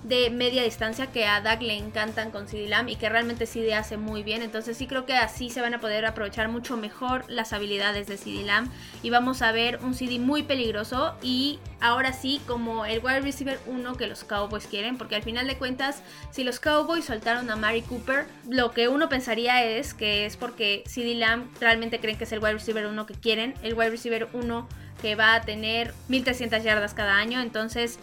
de 0.05 0.31
media 0.31 0.63
distancia 0.63 1.09
que 1.09 1.27
a 1.27 1.41
Dak 1.41 1.61
le 1.61 1.77
encantan 1.77 2.31
con 2.31 2.49
CD 2.49 2.69
Lamb 2.69 2.89
y 2.89 2.97
que 2.97 3.09
realmente 3.09 3.47
CD 3.47 3.75
hace 3.75 3.97
muy 3.97 4.23
bien. 4.23 4.43
Entonces 4.43 4.77
sí 4.77 4.87
creo 4.87 5.07
que 5.07 5.15
así 5.15 5.51
se 5.51 5.61
van 5.61 5.75
a 5.75 5.81
poder 5.81 6.07
aprovechar 6.07 6.49
mucho 6.49 6.77
mejor 6.77 7.25
las 7.29 7.53
habilidades 7.53 8.07
de 8.07 8.17
CD 8.17 8.45
Lamb 8.45 8.71
y 9.03 9.11
vamos 9.11 9.43
a 9.43 9.53
ver 9.53 9.81
un 9.83 9.95
CD 9.95 10.19
muy 10.19 10.43
peligroso 10.45 11.15
y 11.23 11.59
ahora 11.81 12.13
sí 12.13 12.41
como 12.47 12.85
el 12.87 13.05
wide 13.05 13.21
receiver 13.21 13.59
1 13.67 13.97
que 13.97 14.07
los 14.07 14.25
Cowboys 14.25 14.67
quieren, 14.67 14.99
porque 14.99 15.17
al 15.17 15.23
final 15.23 15.47
de 15.47 15.59
cuentas 15.59 16.03
si 16.31 16.45
los 16.45 16.61
Cowboys 16.61 17.05
soltaron 17.05 17.51
a 17.51 17.57
Mari 17.57 17.83
Cooper, 17.83 18.27
lo 18.49 18.71
que 18.71 18.89
uno 18.89 19.09
pensaría 19.09 19.65
es 19.65 19.95
que 19.95 20.27
es 20.27 20.37
porque 20.37 20.85
CD 20.87 21.15
Lamb 21.15 21.47
realmente 21.61 22.01
creen 22.01 22.17
que 22.17 22.25
es 22.25 22.33
el 22.33 22.39
wide 22.39 22.55
receiver 22.55 22.87
1 22.87 23.07
que 23.07 23.15
quieren, 23.15 23.55
el 23.63 23.75
wide 23.75 23.91
receiver 23.91 24.29
1 24.33 24.69
que 25.01 25.15
va 25.15 25.35
a 25.35 25.43
tener 25.43 25.95
1300 26.09 26.63
yardas 26.63 26.95
cada 26.95 27.17
año, 27.17 27.41
entonces 27.41 27.99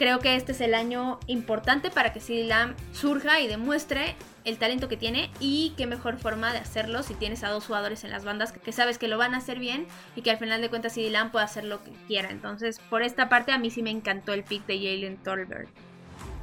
creo 0.00 0.18
que 0.18 0.34
este 0.34 0.52
es 0.52 0.62
el 0.62 0.72
año 0.72 1.20
importante 1.26 1.90
para 1.90 2.10
que 2.10 2.20
CD 2.20 2.44
Lamb 2.44 2.74
surja 2.90 3.38
y 3.40 3.46
demuestre 3.46 4.16
el 4.46 4.56
talento 4.56 4.88
que 4.88 4.96
tiene 4.96 5.30
y 5.40 5.74
qué 5.76 5.86
mejor 5.86 6.16
forma 6.16 6.54
de 6.54 6.58
hacerlo 6.58 7.02
si 7.02 7.12
tienes 7.12 7.44
a 7.44 7.50
dos 7.50 7.66
jugadores 7.66 8.02
en 8.04 8.10
las 8.10 8.24
bandas 8.24 8.50
que, 8.50 8.72
sabes 8.72 8.96
que 8.96 9.08
lo 9.08 9.18
van 9.18 9.34
a 9.34 9.36
hacer 9.36 9.58
bien 9.58 9.86
y 10.16 10.22
que 10.22 10.30
al 10.30 10.38
final 10.38 10.62
de 10.62 10.70
cuentas 10.70 10.94
CD 10.94 11.10
Lamb 11.10 11.30
puede 11.30 11.44
hacer 11.44 11.64
lo 11.64 11.84
que 11.84 11.90
quiera. 12.06 12.30
Entonces, 12.30 12.80
por 12.88 13.02
esta 13.02 13.28
parte 13.28 13.52
a 13.52 13.58
mí 13.58 13.68
sí 13.70 13.82
me 13.82 13.90
encantó 13.90 14.32
el 14.32 14.42
pick 14.42 14.64
de 14.64 14.78
Jalen 14.78 15.18
Tolbert. 15.18 15.68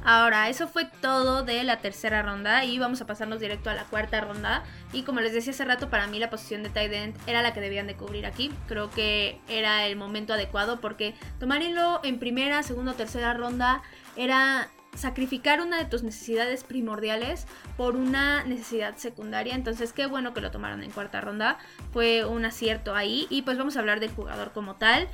Ahora, 0.04 0.48
eso 0.48 0.68
fue 0.68 0.86
todo 1.00 1.42
de 1.42 1.64
la 1.64 1.78
tercera 1.78 2.22
ronda 2.22 2.64
y 2.64 2.78
vamos 2.78 3.00
a 3.00 3.06
pasarnos 3.06 3.40
directo 3.40 3.68
a 3.70 3.74
la 3.74 3.84
cuarta 3.84 4.20
ronda. 4.20 4.64
Y 4.92 5.02
como 5.02 5.20
les 5.20 5.32
decía 5.32 5.52
hace 5.52 5.64
rato, 5.64 5.90
para 5.90 6.06
mí 6.06 6.18
la 6.18 6.30
posición 6.30 6.62
de 6.62 6.70
tight 6.70 6.92
end 6.92 7.16
era 7.26 7.42
la 7.42 7.52
que 7.52 7.60
debían 7.60 7.86
de 7.86 7.96
cubrir 7.96 8.24
aquí. 8.24 8.50
Creo 8.66 8.90
que 8.90 9.40
era 9.48 9.86
el 9.86 9.96
momento 9.96 10.32
adecuado 10.32 10.80
porque 10.80 11.14
tomarlo 11.38 12.00
en 12.04 12.18
primera, 12.18 12.62
segunda 12.62 12.92
o 12.92 12.94
tercera 12.94 13.34
ronda 13.34 13.82
era 14.16 14.68
sacrificar 14.94 15.60
una 15.60 15.78
de 15.78 15.84
tus 15.84 16.02
necesidades 16.02 16.64
primordiales 16.64 17.46
por 17.76 17.96
una 17.96 18.44
necesidad 18.44 18.96
secundaria. 18.96 19.54
Entonces, 19.54 19.92
qué 19.92 20.06
bueno 20.06 20.34
que 20.34 20.40
lo 20.40 20.50
tomaron 20.50 20.82
en 20.82 20.90
cuarta 20.90 21.20
ronda. 21.20 21.58
Fue 21.92 22.24
un 22.24 22.44
acierto 22.44 22.94
ahí. 22.94 23.26
Y 23.30 23.42
pues 23.42 23.58
vamos 23.58 23.76
a 23.76 23.80
hablar 23.80 24.00
del 24.00 24.10
jugador 24.10 24.52
como 24.52 24.76
tal 24.76 25.08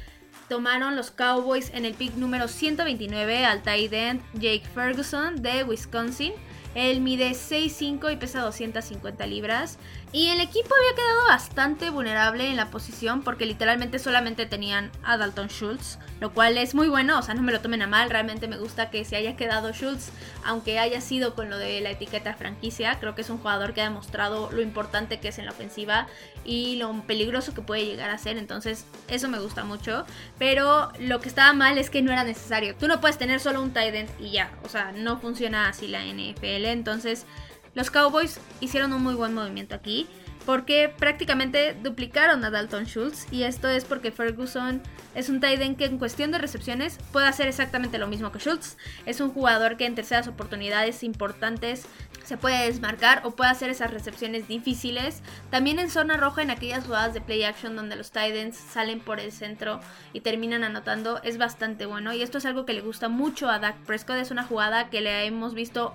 tomaron 0.49 0.97
los 0.97 1.11
Cowboys 1.11 1.71
en 1.75 1.85
el 1.85 1.95
pick 1.95 2.15
número 2.17 2.49
129 2.49 3.45
al 3.45 3.63
tight 3.63 3.93
end 3.93 4.23
Jake 4.35 4.65
Ferguson 4.75 5.43
de 5.43 5.65
Wisconsin. 5.65 6.33
Él 6.75 7.01
mide 7.01 7.31
6'5 7.31 8.13
y 8.13 8.17
pesa 8.17 8.41
250 8.41 9.27
libras. 9.27 9.79
Y 10.15 10.29
el 10.29 10.39
equipo 10.39 10.73
había 10.73 10.95
quedado 10.95 11.27
bastante 11.27 11.91
vulnerable 11.91 12.49
en 12.49 12.55
la 12.55 12.71
posición 12.71 13.23
porque 13.25 13.47
literalmente 13.47 13.99
solamente 13.99 14.47
tenían 14.47 14.93
a 15.03 15.17
Dalton 15.17 15.49
Schultz, 15.49 15.99
lo 16.21 16.33
cual 16.33 16.57
es 16.57 16.73
muy 16.73 16.87
bueno, 16.87 17.19
o 17.19 17.23
sea, 17.23 17.35
no 17.35 17.43
me 17.43 17.51
lo 17.51 17.61
tomen 17.61 17.83
a 17.83 17.89
mal, 17.89 18.11
realmente 18.11 18.47
me 18.47 18.57
gusta 18.57 18.91
que 18.91 19.05
se 19.05 19.17
haya 19.17 19.35
quedado 19.35 19.73
Schultz, 19.73 20.13
aunque 20.45 20.79
haya 20.79 21.01
sido 21.01 21.35
con 21.35 21.51
lo 21.51 21.59
de 21.59 21.81
la 21.81 21.91
etiqueta 21.91 22.35
franquicia, 22.35 23.01
creo 23.01 23.17
que 23.17 23.23
es 23.23 23.29
un 23.29 23.39
jugador 23.39 23.75
que 23.75 23.81
ha 23.81 23.85
demostrado 23.87 24.53
lo 24.53 24.63
importante 24.63 25.19
que 25.19 25.27
es 25.27 25.39
en 25.41 25.47
la 25.47 25.51
ofensiva 25.51 26.07
y 26.45 26.77
lo 26.77 26.93
peligroso 27.09 27.53
que 27.53 27.63
puede 27.63 27.85
llegar 27.85 28.11
a 28.11 28.19
ser, 28.19 28.39
entonces 28.39 28.87
eso 29.09 29.29
me 29.29 29.41
gusta 29.41 29.65
mucho, 29.65 30.07
pero 30.39 30.93
lo 31.01 31.21
que 31.21 31.29
estaba 31.29 31.53
mal 31.55 31.77
es 31.77 31.91
que 31.91 32.03
no 32.03 32.13
era 32.13 32.23
necesario, 32.23 32.77
tú 32.77 32.87
no 32.87 33.01
puedes 33.01 33.19
tener 33.19 33.41
solo 33.41 33.61
un 33.61 33.73
tight 33.73 33.93
end 33.93 34.11
y 34.21 34.31
ya, 34.31 34.53
o 34.63 34.69
sea, 34.69 34.93
no 34.93 35.19
funciona 35.19 35.69
así 35.69 35.89
la 35.89 36.05
NFL, 36.05 36.67
entonces 36.67 37.27
los 37.75 37.91
Cowboys 37.91 38.41
hicieron 38.61 38.93
un 38.93 39.03
muy 39.03 39.15
buen 39.15 39.35
movimiento 39.35 39.75
aquí 39.75 40.07
porque 40.47 40.93
prácticamente 40.95 41.75
duplicaron 41.83 42.45
a 42.45 42.51
Dalton 42.51 42.85
Schultz 42.85 43.27
y 43.31 43.45
esto 43.45 43.69
es 43.69 43.85
porque 43.85 44.13
Ferguson 44.13 44.83
es 45.15 45.29
un 45.29 45.41
tight 45.41 45.61
end 45.61 45.77
que 45.77 45.87
en 45.87 45.99
cuestión 45.99 46.33
de 46.33 46.39
recepciones 46.39 46.99
puede 47.13 47.27
hacer 47.27 47.49
exactamente 47.49 47.99
lo 47.99 48.07
mismo 48.07 48.31
que 48.31 48.39
Schultz. 48.39 48.77
Es 49.07 49.21
un 49.21 49.31
jugador 49.31 49.77
que 49.77 49.87
en 49.87 49.95
terceras 49.95 50.29
oportunidades 50.29 51.03
importantes 51.03 51.87
se 52.25 52.37
puede 52.37 52.67
desmarcar 52.67 53.23
o 53.25 53.33
puede 53.33 53.51
hacer 53.51 53.71
esas 53.71 53.91
recepciones 53.91 54.49
difíciles. 54.49 55.23
También 55.51 55.79
en 55.79 55.91
zona 55.91 56.17
roja 56.17 56.43
en 56.43 56.51
aquellas 56.51 56.85
jugadas 56.85 57.15
de 57.15 57.21
play 57.21 57.45
action 57.45 57.77
donde 57.77 57.97
los 57.97 58.11
tight 58.11 58.35
ends 58.35 58.57
salen 58.57 59.01
por 59.01 59.21
el 59.21 59.33
centro 59.33 59.81
y 60.13 60.21
terminan 60.21 60.65
anotando 60.65 61.23
es 61.23 61.39
bastante 61.39 61.87
bueno 61.87 62.13
y 62.13 62.23
esto 62.23 62.39
es 62.39 62.47
algo 62.47 62.67
que 62.67 62.73
le 62.73 62.81
gusta 62.81 63.09
mucho 63.09 63.49
a 63.49 63.59
Dak 63.59 63.77
Prescott. 63.87 64.17
Es 64.17 64.31
una 64.31 64.45
jugada 64.45 64.91
que 64.91 65.01
le 65.01 65.27
hemos 65.27 65.55
visto 65.55 65.95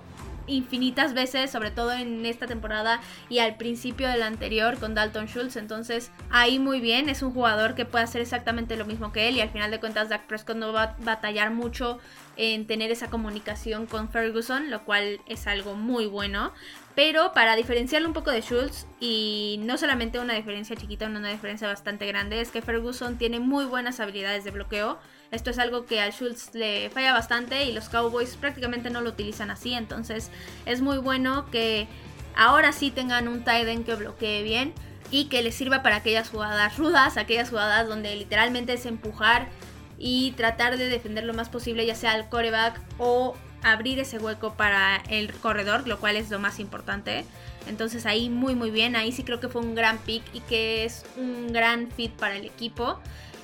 infinitas 0.50 1.14
veces, 1.14 1.50
sobre 1.50 1.70
todo 1.70 1.92
en 1.92 2.26
esta 2.26 2.46
temporada 2.46 3.00
y 3.28 3.38
al 3.38 3.56
principio 3.56 4.08
de 4.08 4.18
la 4.18 4.26
anterior 4.26 4.78
con 4.78 4.94
Dalton 4.94 5.26
Schultz. 5.26 5.56
Entonces, 5.56 6.10
ahí 6.30 6.58
muy 6.58 6.80
bien, 6.80 7.08
es 7.08 7.22
un 7.22 7.32
jugador 7.32 7.74
que 7.74 7.84
puede 7.84 8.04
hacer 8.04 8.20
exactamente 8.20 8.76
lo 8.76 8.84
mismo 8.84 9.12
que 9.12 9.28
él 9.28 9.36
y 9.36 9.40
al 9.40 9.50
final 9.50 9.70
de 9.70 9.80
cuentas 9.80 10.08
Dak 10.08 10.26
Prescott 10.26 10.56
no 10.56 10.72
va 10.72 10.82
a 10.82 10.96
batallar 11.00 11.50
mucho 11.50 11.98
en 12.36 12.66
tener 12.66 12.90
esa 12.90 13.10
comunicación 13.10 13.86
con 13.86 14.08
Ferguson, 14.08 14.70
lo 14.70 14.84
cual 14.84 15.20
es 15.26 15.46
algo 15.46 15.74
muy 15.74 16.06
bueno. 16.06 16.52
Pero 16.94 17.32
para 17.32 17.54
diferenciarlo 17.56 18.08
un 18.08 18.14
poco 18.14 18.30
de 18.30 18.42
Schultz, 18.42 18.86
y 18.98 19.60
no 19.62 19.78
solamente 19.78 20.18
una 20.18 20.34
diferencia 20.34 20.76
chiquita, 20.76 21.06
una 21.06 21.30
diferencia 21.30 21.68
bastante 21.68 22.06
grande, 22.06 22.40
es 22.40 22.50
que 22.50 22.62
Ferguson 22.62 23.16
tiene 23.16 23.40
muy 23.40 23.64
buenas 23.64 24.00
habilidades 24.00 24.44
de 24.44 24.50
bloqueo. 24.50 24.98
Esto 25.30 25.50
es 25.50 25.58
algo 25.58 25.86
que 25.86 26.00
a 26.00 26.10
Schultz 26.10 26.54
le 26.54 26.90
falla 26.90 27.12
bastante 27.12 27.64
y 27.64 27.72
los 27.72 27.88
Cowboys 27.88 28.36
prácticamente 28.36 28.90
no 28.90 29.00
lo 29.00 29.10
utilizan 29.10 29.50
así. 29.50 29.74
Entonces 29.74 30.30
es 30.66 30.80
muy 30.80 30.98
bueno 30.98 31.46
que 31.50 31.86
ahora 32.34 32.72
sí 32.72 32.90
tengan 32.90 33.28
un 33.28 33.44
tight 33.44 33.68
end 33.68 33.86
que 33.86 33.94
bloquee 33.94 34.42
bien 34.42 34.72
y 35.10 35.26
que 35.26 35.42
les 35.42 35.54
sirva 35.54 35.82
para 35.82 35.96
aquellas 35.96 36.30
jugadas 36.30 36.76
rudas, 36.78 37.16
aquellas 37.16 37.50
jugadas 37.50 37.88
donde 37.88 38.14
literalmente 38.16 38.72
es 38.72 38.86
empujar 38.86 39.48
y 39.98 40.32
tratar 40.32 40.78
de 40.78 40.88
defender 40.88 41.24
lo 41.24 41.34
más 41.34 41.48
posible, 41.48 41.84
ya 41.86 41.94
sea 41.94 42.12
al 42.12 42.28
coreback 42.28 42.80
o 42.98 43.36
abrir 43.62 43.98
ese 43.98 44.18
hueco 44.18 44.54
para 44.54 44.96
el 45.08 45.32
corredor, 45.34 45.86
lo 45.86 46.00
cual 46.00 46.16
es 46.16 46.30
lo 46.30 46.38
más 46.38 46.58
importante. 46.58 47.24
Entonces 47.68 48.06
ahí 48.06 48.30
muy 48.30 48.54
muy 48.54 48.70
bien, 48.70 48.96
ahí 48.96 49.12
sí 49.12 49.22
creo 49.22 49.40
que 49.40 49.48
fue 49.48 49.60
un 49.60 49.74
gran 49.74 49.98
pick 49.98 50.22
y 50.32 50.40
que 50.40 50.84
es 50.84 51.04
un 51.16 51.52
gran 51.52 51.90
fit 51.90 52.12
para 52.12 52.36
el 52.36 52.46
equipo. 52.46 52.98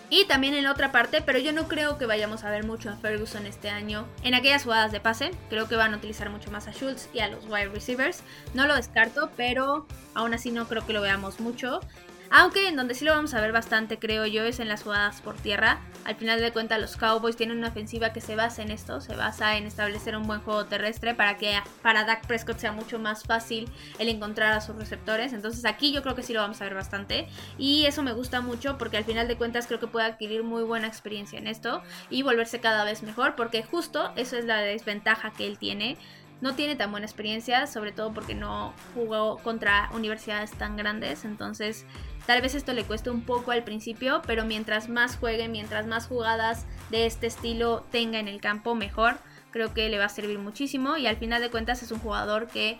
Y 0.09 0.25
también 0.27 0.55
en 0.55 0.65
la 0.65 0.71
otra 0.71 0.93
parte, 0.93 1.21
pero 1.21 1.39
yo 1.39 1.53
no 1.53 1.67
creo 1.67 1.99
que 1.99 2.07
vayamos 2.07 2.45
a 2.45 2.51
ver 2.51 2.65
mucho 2.65 2.91
a 2.91 2.97
Ferguson 2.97 3.45
este 3.47 3.71
año 3.71 4.07
en 4.23 4.35
aquellas 4.35 4.63
jugadas 4.63 4.93
de 4.93 5.01
pase. 5.01 5.33
Creo 5.51 5.67
que 5.67 5.75
van 5.75 5.95
a 5.95 5.97
utilizar 5.97 6.31
mucho 6.31 6.51
más 6.53 6.69
a 6.69 6.73
Schultz 6.73 7.09
y 7.13 7.19
a 7.19 7.29
los 7.29 7.45
wide 7.47 7.71
receivers. 7.71 8.23
No 8.55 8.69
lo 8.69 8.77
descarto, 8.77 9.31
pero 9.37 9.87
aún 10.15 10.33
así 10.33 10.53
no 10.53 10.69
creo 10.69 10.87
que 10.87 10.93
lo 10.93 11.01
veamos 11.01 11.41
mucho. 11.41 11.81
Aunque 12.31 12.69
en 12.69 12.77
donde 12.77 12.95
sí 12.95 13.05
lo 13.05 13.13
vamos 13.13 13.35
a 13.35 13.41
ver 13.41 13.53
bastante, 13.53 13.99
creo 13.99 14.27
yo, 14.27 14.45
es 14.45 14.59
en 14.59 14.69
las 14.69 14.83
jugadas 14.83 15.21
por 15.21 15.37
tierra. 15.37 15.79
Al 16.05 16.17
final 16.17 16.41
de 16.41 16.53
cuentas, 16.53 16.81
los 16.81 16.97
Cowboys 16.97 17.37
tienen 17.37 17.59
una 17.59 17.69
ofensiva 17.69 18.13
que 18.13 18.21
se 18.21 18.37
basa 18.37 18.63
en 18.63 18.71
esto, 18.71 19.01
se 19.01 19.15
basa 19.15 19.57
en 19.57 19.67
establecer 19.67 20.17
un 20.17 20.27
buen 20.27 20.41
juego 20.41 20.67
terrestre 20.67 21.15
para 21.15 21.37
que 21.37 21.57
para 21.83 22.05
Dak 22.05 22.27
Prescott 22.27 22.59
sea 22.59 22.73
mucho 22.73 22.99
más 22.99 23.25
fácil 23.25 23.69
el 23.99 24.09
encontrar 24.09 24.53
a 24.53 24.61
sus 24.61 24.77
receptores. 24.77 25.33
Entonces 25.33 25.65
aquí 25.65 25.93
yo 25.93 26.03
creo 26.03 26.15
que 26.15 26.23
sí 26.23 26.33
lo 26.33 26.41
vamos 26.41 26.61
a 26.61 26.65
ver 26.65 26.75
bastante. 26.75 27.29
Y 27.59 27.87
eso 27.87 28.03
me 28.03 28.13
gusta 28.13 28.41
mucho 28.41 28.77
porque 28.79 28.97
al 28.97 29.05
final 29.05 29.29
de 29.29 29.37
cuentas 29.37 29.67
creo 29.67 29.81
que 29.81 29.87
puede 29.87 30.07
adquirir 30.07 30.43
muy 30.43 30.63
buena 30.63 30.87
experiencia 30.87 31.39
en 31.39 31.47
esto 31.47 31.83
y 32.11 32.23
volverse 32.23 32.61
cada 32.61 32.85
vez 32.85 33.03
mejor 33.03 33.37
porque 33.37 33.63
justo 33.63 34.13
eso 34.17 34.37
es 34.37 34.45
la 34.45 34.59
desventaja 34.59 35.33
que 35.33 35.47
él 35.47 35.59
tiene 35.59 35.97
no 36.41 36.55
tiene 36.55 36.77
tan 36.77 36.91
buena 36.91 37.07
experiencia, 37.07 37.67
sobre 37.67 37.93
todo 37.93 38.13
porque 38.13 38.35
no 38.35 38.75
jugó 38.95 39.39
contra 39.39 39.89
universidades 39.95 40.51
tan 40.51 40.77
grandes, 40.77 41.25
entonces 41.25 41.87
tal 42.27 42.43
vez 42.43 42.55
esto 42.55 42.73
le 42.73 42.85
cueste 42.85 43.11
un 43.11 43.23
poco 43.23 43.53
al 43.53 43.65
principio, 43.65 44.23
pero 44.27 44.45
mientras 44.45 44.89
más 44.89 45.17
juegue, 45.17 45.49
mientras 45.49 45.87
más 45.87 46.07
jugadas 46.07 46.67
de 46.91 47.07
este 47.07 47.27
estilo 47.27 47.85
tenga 47.91 48.19
en 48.19 48.29
el 48.29 48.41
campo, 48.41 48.75
mejor, 48.75 49.17
creo 49.51 49.73
que 49.73 49.89
le 49.89 49.99
va 49.99 50.07
a 50.07 50.11
servir 50.11 50.39
muchísimo 50.39 50.97
y 50.97 51.07
al 51.07 51.17
final 51.17 51.41
de 51.41 51.51
cuentas 51.51 51.83
es 51.83 51.93
un 51.93 52.01
jugador 52.01 52.49
que 52.49 52.79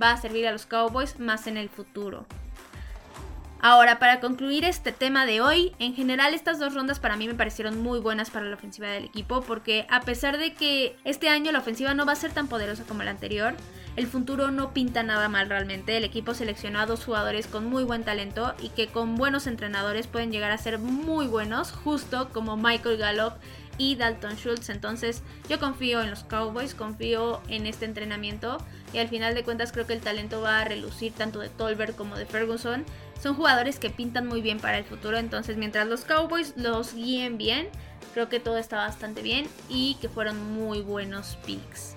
va 0.00 0.12
a 0.12 0.16
servir 0.16 0.46
a 0.46 0.52
los 0.52 0.66
Cowboys 0.66 1.18
más 1.18 1.46
en 1.46 1.56
el 1.56 1.68
futuro. 1.68 2.26
Ahora, 3.62 3.98
para 3.98 4.20
concluir 4.20 4.64
este 4.64 4.90
tema 4.90 5.26
de 5.26 5.42
hoy, 5.42 5.74
en 5.78 5.94
general 5.94 6.32
estas 6.32 6.58
dos 6.58 6.74
rondas 6.74 6.98
para 6.98 7.16
mí 7.16 7.28
me 7.28 7.34
parecieron 7.34 7.78
muy 7.82 8.00
buenas 8.00 8.30
para 8.30 8.46
la 8.46 8.54
ofensiva 8.54 8.88
del 8.88 9.04
equipo 9.04 9.42
porque 9.42 9.86
a 9.90 10.00
pesar 10.00 10.38
de 10.38 10.54
que 10.54 10.96
este 11.04 11.28
año 11.28 11.52
la 11.52 11.58
ofensiva 11.58 11.92
no 11.92 12.06
va 12.06 12.12
a 12.12 12.16
ser 12.16 12.32
tan 12.32 12.48
poderosa 12.48 12.84
como 12.84 13.02
la 13.02 13.10
anterior, 13.10 13.54
el 13.96 14.06
futuro 14.06 14.50
no 14.50 14.72
pinta 14.72 15.02
nada 15.02 15.28
mal 15.28 15.48
realmente. 15.48 15.96
El 15.96 16.04
equipo 16.04 16.34
seleccionó 16.34 16.80
a 16.80 16.86
dos 16.86 17.04
jugadores 17.04 17.46
con 17.46 17.66
muy 17.66 17.84
buen 17.84 18.04
talento 18.04 18.54
y 18.60 18.68
que 18.70 18.88
con 18.88 19.16
buenos 19.16 19.46
entrenadores 19.46 20.06
pueden 20.06 20.32
llegar 20.32 20.50
a 20.50 20.58
ser 20.58 20.78
muy 20.78 21.26
buenos, 21.26 21.72
justo 21.72 22.30
como 22.32 22.56
Michael 22.56 22.96
Gallup 22.96 23.34
y 23.78 23.96
Dalton 23.96 24.36
Schultz. 24.36 24.68
Entonces 24.68 25.22
yo 25.48 25.58
confío 25.58 26.00
en 26.02 26.10
los 26.10 26.24
Cowboys, 26.24 26.74
confío 26.74 27.40
en 27.48 27.66
este 27.66 27.84
entrenamiento 27.84 28.58
y 28.92 28.98
al 28.98 29.08
final 29.08 29.34
de 29.34 29.44
cuentas 29.44 29.72
creo 29.72 29.86
que 29.86 29.94
el 29.94 30.00
talento 30.00 30.40
va 30.40 30.60
a 30.60 30.64
relucir 30.64 31.12
tanto 31.12 31.40
de 31.40 31.48
Tolbert 31.48 31.96
como 31.96 32.16
de 32.16 32.26
Ferguson 32.26 32.84
son 33.20 33.34
jugadores 33.34 33.78
que 33.78 33.90
pintan 33.90 34.26
muy 34.26 34.40
bien 34.40 34.60
para 34.60 34.78
el 34.78 34.84
futuro, 34.84 35.18
entonces 35.18 35.58
mientras 35.58 35.86
los 35.86 36.04
Cowboys 36.04 36.54
los 36.56 36.94
guíen 36.94 37.36
bien, 37.36 37.68
creo 38.14 38.28
que 38.28 38.40
todo 38.40 38.56
está 38.56 38.76
bastante 38.76 39.20
bien 39.20 39.46
y 39.68 39.96
que 40.00 40.08
fueron 40.08 40.54
muy 40.54 40.80
buenos 40.80 41.36
picks. 41.44 41.96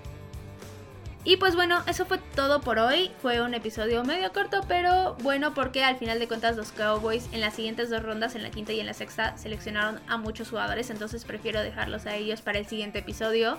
Y 1.25 1.37
pues 1.37 1.55
bueno, 1.55 1.81
eso 1.87 2.05
fue 2.05 2.17
todo 2.35 2.59
por 2.59 2.79
hoy. 2.79 3.09
Fue 3.21 3.41
un 3.41 3.53
episodio 3.53 4.03
medio 4.03 4.33
corto, 4.33 4.61
pero 4.67 5.15
bueno, 5.21 5.53
porque 5.53 5.83
al 5.83 5.95
final 5.95 6.19
de 6.19 6.27
cuentas 6.27 6.57
los 6.57 6.73
Cowboys 6.73 7.29
en 7.31 7.39
las 7.39 7.53
siguientes 7.53 7.89
dos 7.89 8.03
rondas, 8.03 8.35
en 8.35 8.43
la 8.43 8.51
quinta 8.51 8.73
y 8.73 8.81
en 8.81 8.85
la 8.85 8.93
sexta, 8.93 9.37
seleccionaron 9.37 10.01
a 10.07 10.17
muchos 10.17 10.49
jugadores, 10.49 10.89
entonces 10.89 11.23
prefiero 11.23 11.61
dejarlos 11.61 12.05
a 12.07 12.15
ellos 12.15 12.41
para 12.41 12.59
el 12.59 12.67
siguiente 12.67 12.99
episodio. 12.99 13.57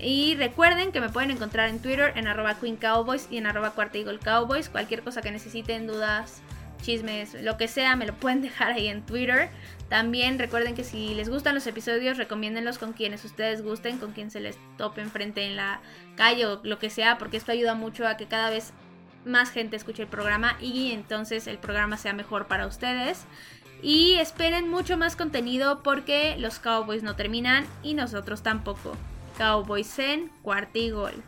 Y 0.00 0.34
recuerden 0.34 0.90
que 0.90 1.00
me 1.00 1.08
pueden 1.08 1.30
encontrar 1.30 1.68
en 1.68 1.78
Twitter 1.78 2.12
en 2.16 2.26
arroba 2.26 2.54
Queen 2.54 2.76
Cowboys 2.76 3.28
y 3.30 3.38
en 3.38 3.46
arroba 3.46 3.70
Cuarta 3.70 3.98
Eagle 3.98 4.18
Cowboys. 4.18 4.68
Cualquier 4.68 5.02
cosa 5.02 5.22
que 5.22 5.30
necesiten, 5.30 5.86
dudas, 5.86 6.42
chismes, 6.82 7.34
lo 7.34 7.56
que 7.56 7.68
sea, 7.68 7.96
me 7.96 8.06
lo 8.06 8.14
pueden 8.14 8.42
dejar 8.42 8.72
ahí 8.72 8.88
en 8.88 9.02
Twitter. 9.02 9.50
También 9.88 10.38
recuerden 10.38 10.74
que 10.74 10.84
si 10.84 11.14
les 11.14 11.28
gustan 11.28 11.54
los 11.54 11.66
episodios, 11.66 12.16
recomiéndenlos 12.16 12.78
con 12.78 12.92
quienes 12.92 13.24
ustedes 13.24 13.62
gusten, 13.62 13.98
con 13.98 14.12
quien 14.12 14.30
se 14.30 14.40
les 14.40 14.58
tope 14.76 15.00
enfrente 15.00 15.44
en 15.44 15.56
la 15.56 15.80
calle 16.16 16.46
o 16.46 16.60
lo 16.64 16.78
que 16.78 16.90
sea, 16.90 17.18
porque 17.18 17.36
esto 17.36 17.52
ayuda 17.52 17.74
mucho 17.74 18.06
a 18.06 18.16
que 18.16 18.26
cada 18.26 18.50
vez 18.50 18.72
más 19.24 19.50
gente 19.50 19.76
escuche 19.76 20.02
el 20.02 20.08
programa 20.08 20.56
y 20.60 20.92
entonces 20.92 21.46
el 21.46 21.58
programa 21.58 21.96
sea 21.96 22.12
mejor 22.12 22.46
para 22.46 22.66
ustedes. 22.66 23.26
Y 23.82 24.14
esperen 24.14 24.70
mucho 24.70 24.96
más 24.96 25.16
contenido 25.16 25.82
porque 25.82 26.36
los 26.38 26.58
Cowboys 26.58 27.02
no 27.02 27.14
terminan 27.14 27.66
y 27.82 27.94
nosotros 27.94 28.42
tampoco. 28.42 28.96
Cowboys 29.36 29.98
en 29.98 30.30
cuartigol. 30.42 31.22